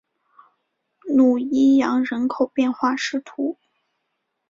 [1.15, 3.21] 努伊扬人口变化图示